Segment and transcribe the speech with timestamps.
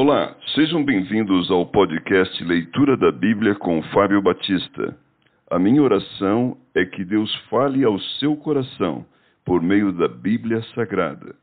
[0.00, 4.96] Olá, sejam bem-vindos ao podcast Leitura da Bíblia com Fábio Batista.
[5.50, 9.04] A minha oração é que Deus fale ao seu coração
[9.44, 11.34] por meio da Bíblia Sagrada.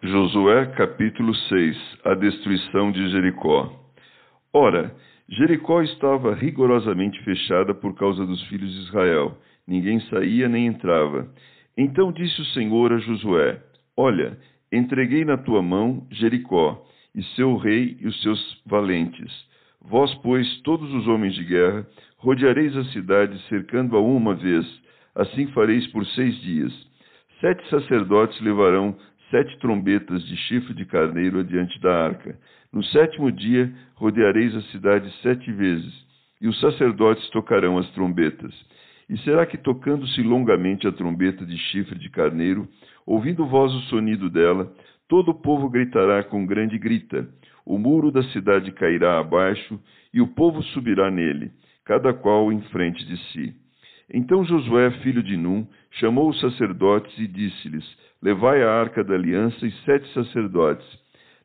[0.00, 3.85] Josué capítulo 6 A destruição de Jericó
[4.58, 4.90] Ora,
[5.28, 9.36] Jericó estava rigorosamente fechada por causa dos filhos de Israel.
[9.68, 11.28] Ninguém saía nem entrava.
[11.76, 13.62] Então disse o Senhor a Josué:
[13.94, 14.38] Olha,
[14.72, 16.82] entreguei na tua mão Jericó,
[17.14, 19.30] e seu rei e os seus valentes.
[19.82, 21.86] Vós, pois, todos os homens de guerra,
[22.16, 24.64] rodeareis a cidade, cercando-a uma vez.
[25.14, 26.72] Assim fareis por seis dias.
[27.42, 28.96] Sete sacerdotes levarão
[29.30, 32.38] sete trombetas de chifre de carneiro adiante da arca.
[32.72, 35.92] No sétimo dia rodeareis a cidade sete vezes,
[36.40, 38.54] e os sacerdotes tocarão as trombetas.
[39.08, 42.68] E será que, tocando-se longamente a trombeta de chifre de carneiro,
[43.06, 44.72] ouvindo vós o sonido dela,
[45.08, 47.28] todo o povo gritará com grande grita,
[47.64, 49.80] o muro da cidade cairá abaixo,
[50.12, 51.52] e o povo subirá nele,
[51.84, 53.65] cada qual em frente de si.
[54.12, 57.84] Então Josué, filho de Num, chamou os sacerdotes e disse-lhes:
[58.22, 60.86] Levai a arca da aliança e sete sacerdotes.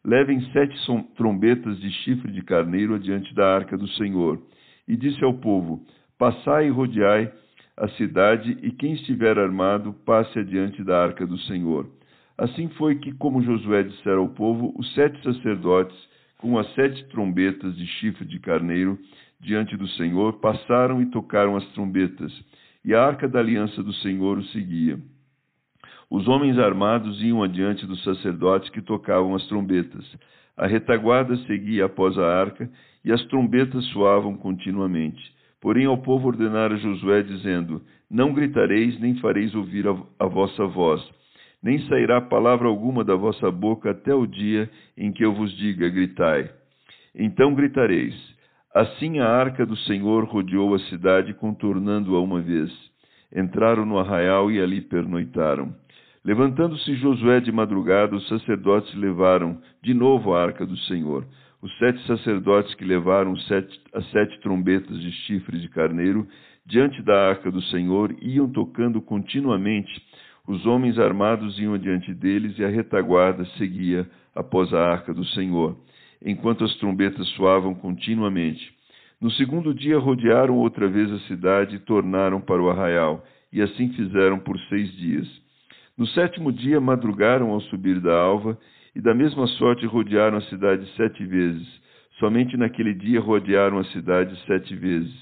[0.03, 0.75] Levem sete
[1.15, 4.39] trombetas de chifre de carneiro adiante da arca do Senhor.
[4.87, 5.85] E disse ao povo:
[6.17, 7.31] Passai e rodeai
[7.77, 11.87] a cidade, e quem estiver armado, passe adiante da arca do Senhor.
[12.37, 15.97] Assim foi que, como Josué dissera ao povo, os sete sacerdotes,
[16.37, 18.97] com as sete trombetas de chifre de carneiro,
[19.41, 22.31] diante do Senhor, passaram e tocaram as trombetas,
[22.85, 24.99] e a arca da aliança do Senhor o seguia.
[26.09, 30.05] Os homens armados iam adiante dos sacerdotes que tocavam as trombetas.
[30.57, 32.69] A retaguarda seguia após a arca,
[33.03, 35.21] e as trombetas soavam continuamente.
[35.59, 41.01] Porém, ao povo ordenara Josué, dizendo: Não gritareis, nem fareis ouvir a, a vossa voz,
[41.63, 45.87] nem sairá palavra alguma da vossa boca até o dia em que eu vos diga:
[45.89, 46.51] gritai.
[47.15, 48.15] Então gritareis.
[48.73, 52.71] Assim a arca do Senhor rodeou a cidade, contornando-a uma vez.
[53.35, 55.75] Entraram no arraial e ali pernoitaram.
[56.23, 61.25] Levantando-se Josué de madrugada, os sacerdotes levaram de novo a arca do Senhor.
[61.61, 66.25] Os sete sacerdotes que levaram sete, as sete trombetas de chifre de carneiro
[66.65, 69.91] diante da arca do Senhor iam tocando continuamente.
[70.47, 75.75] Os homens armados iam diante deles e a retaguarda seguia após a arca do Senhor
[76.23, 78.73] enquanto as trombetas soavam continuamente.
[79.19, 83.89] No segundo dia rodearam outra vez a cidade e tornaram para o arraial, e assim
[83.93, 85.27] fizeram por seis dias.
[85.97, 88.57] No sétimo dia madrugaram ao subir da alva,
[88.95, 91.67] e da mesma sorte rodearam a cidade sete vezes.
[92.19, 95.13] Somente naquele dia rodearam a cidade sete vezes.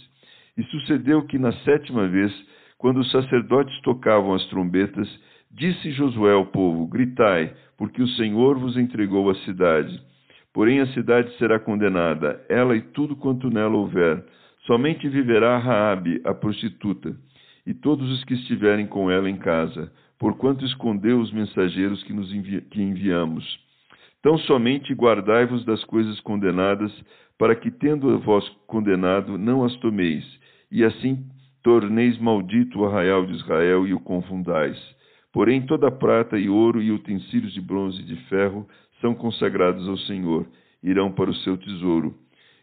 [0.57, 2.33] E sucedeu que na sétima vez,
[2.77, 5.07] quando os sacerdotes tocavam as trombetas,
[5.51, 10.01] disse Josué ao povo: Gritai, porque o Senhor vos entregou a cidade.
[10.53, 14.23] Porém a cidade será condenada, ela e tudo quanto nela houver.
[14.65, 17.15] Somente viverá Raabe, a prostituta,
[17.65, 22.33] e todos os que estiverem com ela em casa, porquanto escondeu os mensageiros que nos
[22.33, 23.45] envi que enviamos.
[24.21, 26.91] Tão somente guardai-vos das coisas condenadas,
[27.37, 30.25] para que, tendo a vós condenado, não as tomeis,
[30.69, 31.25] e assim
[31.63, 34.77] torneis maldito o arraial de Israel e o confundais.
[35.31, 38.67] Porém, toda prata e ouro e utensílios de bronze e de ferro
[38.99, 40.47] são consagrados ao Senhor,
[40.83, 42.15] irão para o seu tesouro.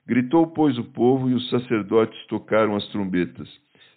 [0.06, 3.48] Gritou, pois, o povo, e os sacerdotes tocaram as trombetas.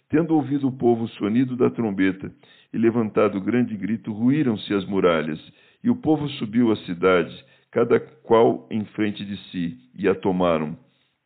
[0.08, 2.32] Tendo ouvido o povo o sonido da trombeta
[2.72, 5.40] e levantado grande grito, ruíram-se as muralhas,
[5.82, 7.32] e o povo subiu à cidade,
[7.70, 10.76] cada qual em frente de si, e a tomaram.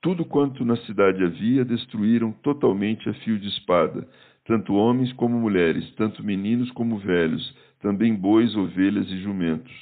[0.02, 4.06] Tudo quanto na cidade havia, destruíram totalmente a fio de espada,
[4.44, 9.72] tanto homens como mulheres, tanto meninos como velhos, também bois, ovelhas e jumentos.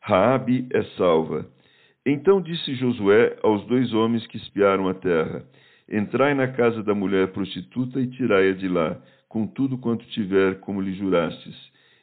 [0.00, 1.46] Raabe é salva.
[2.06, 5.44] Então disse Josué aos dois homens que espiaram a terra:
[5.90, 10.80] Entrai na casa da mulher prostituta e tirai-a de lá, com tudo quanto tiver, como
[10.80, 11.56] lhe jurastes.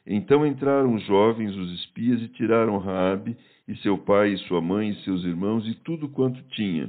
[0.06, 3.36] Então entraram os jovens, os espias, e tiraram Raabe
[3.66, 6.88] e seu pai e sua mãe e seus irmãos e tudo quanto tinha.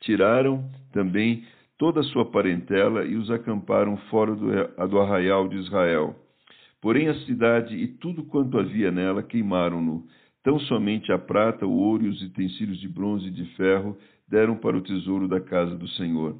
[0.00, 1.44] Tiraram também
[1.78, 6.14] toda a sua parentela e os acamparam fora do, arraial de Israel.
[6.80, 10.06] Porém a cidade e tudo quanto havia nela queimaram-no
[10.46, 14.56] Tão somente a prata, o ouro e os utensílios de bronze e de ferro deram
[14.56, 16.36] para o tesouro da casa do Senhor.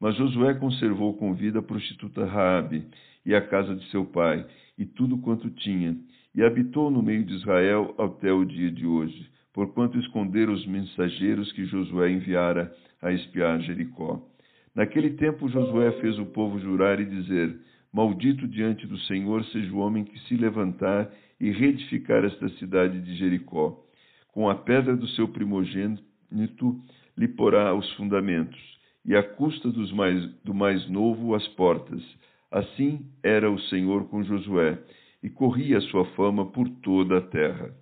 [0.00, 2.86] Mas Josué conservou com vida a prostituta Raabe
[3.26, 4.46] e a casa de seu pai
[4.78, 5.96] e tudo quanto tinha,
[6.32, 9.28] e habitou no meio de Israel até o dia de hoje.
[9.52, 14.22] porquanto esconderam os mensageiros que Josué enviara a espiar Jericó.
[14.78, 17.58] Naquele tempo Josué fez o povo jurar e dizer:
[17.92, 21.10] Maldito diante do Senhor seja o homem que se levantar
[21.40, 23.76] e reedificar esta cidade de Jericó.
[24.28, 26.80] Com a pedra do seu primogênito
[27.16, 28.60] lhe porá os fundamentos,
[29.04, 32.00] e à custa mais, do mais novo as portas.
[32.48, 34.78] Assim era o Senhor com Josué,
[35.20, 37.74] e corria a sua fama por toda a terra.